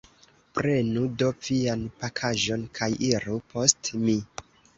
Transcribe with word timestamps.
Prenu 0.59 1.03
do 1.21 1.27
vian 1.47 1.83
pakaĵon 1.99 2.65
kaj 2.81 2.89
iru 3.11 3.37
post 3.53 3.93
mi. 4.09 4.19